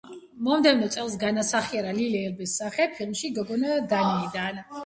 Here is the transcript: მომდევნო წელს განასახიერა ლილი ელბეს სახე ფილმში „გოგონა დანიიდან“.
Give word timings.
მომდევნო 0.45 0.87
წელს 0.95 1.17
განასახიერა 1.23 1.93
ლილი 1.99 2.23
ელბეს 2.31 2.57
სახე 2.63 2.89
ფილმში 2.97 3.33
„გოგონა 3.39 3.77
დანიიდან“. 3.95 4.63